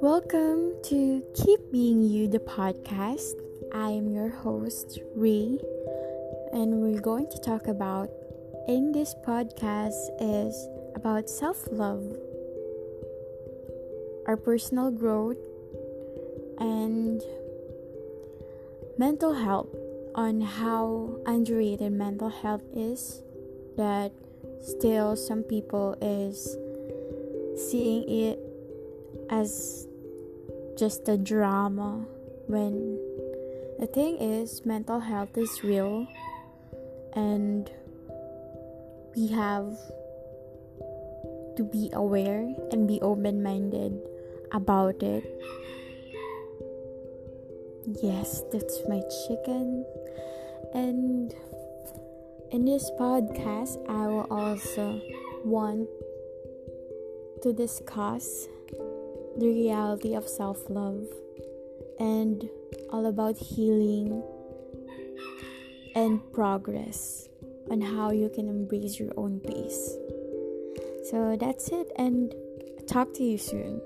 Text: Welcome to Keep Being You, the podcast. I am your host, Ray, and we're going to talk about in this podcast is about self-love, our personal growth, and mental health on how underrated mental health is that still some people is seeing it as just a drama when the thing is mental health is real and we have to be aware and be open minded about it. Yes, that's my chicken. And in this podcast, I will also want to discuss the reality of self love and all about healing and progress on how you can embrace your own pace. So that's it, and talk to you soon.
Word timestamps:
Welcome 0.00 0.74
to 0.84 1.22
Keep 1.34 1.70
Being 1.70 2.02
You, 2.02 2.26
the 2.26 2.40
podcast. 2.40 3.34
I 3.72 3.90
am 3.90 4.08
your 4.08 4.28
host, 4.28 4.98
Ray, 5.14 5.60
and 6.52 6.80
we're 6.80 7.00
going 7.00 7.30
to 7.30 7.38
talk 7.38 7.68
about 7.68 8.10
in 8.66 8.90
this 8.90 9.14
podcast 9.24 10.10
is 10.20 10.68
about 10.96 11.30
self-love, 11.30 12.16
our 14.26 14.36
personal 14.36 14.90
growth, 14.90 15.38
and 16.58 17.22
mental 18.98 19.34
health 19.34 19.76
on 20.16 20.40
how 20.40 21.20
underrated 21.26 21.92
mental 21.92 22.30
health 22.30 22.64
is 22.74 23.22
that 23.76 24.10
still 24.62 25.16
some 25.16 25.42
people 25.42 25.96
is 26.00 26.56
seeing 27.58 28.08
it 28.08 28.38
as 29.30 29.86
just 30.78 31.08
a 31.08 31.16
drama 31.16 32.06
when 32.46 32.98
the 33.78 33.86
thing 33.86 34.16
is 34.18 34.64
mental 34.64 35.00
health 35.00 35.36
is 35.36 35.62
real 35.62 36.06
and 37.14 37.70
we 39.14 39.28
have 39.28 39.76
to 41.56 41.64
be 41.64 41.90
aware 41.92 42.48
and 42.70 42.88
be 42.88 43.00
open 43.02 43.42
minded 43.42 44.00
about 44.52 45.02
it. 45.02 45.24
Yes, 48.02 48.42
that's 48.52 48.80
my 48.88 49.02
chicken. 49.26 49.84
And 50.72 51.34
in 52.52 52.66
this 52.66 52.90
podcast, 53.00 53.80
I 53.88 54.06
will 54.06 54.26
also 54.30 55.00
want 55.42 55.88
to 57.42 57.52
discuss 57.52 58.46
the 59.38 59.48
reality 59.48 60.14
of 60.14 60.28
self 60.28 60.68
love 60.68 61.06
and 61.98 62.48
all 62.90 63.06
about 63.06 63.38
healing 63.38 64.22
and 65.94 66.20
progress 66.32 67.28
on 67.70 67.80
how 67.80 68.12
you 68.12 68.28
can 68.28 68.48
embrace 68.48 69.00
your 69.00 69.12
own 69.16 69.40
pace. 69.40 69.96
So 71.10 71.36
that's 71.40 71.68
it, 71.68 71.90
and 71.96 72.34
talk 72.86 73.14
to 73.14 73.24
you 73.24 73.38
soon. 73.38 73.80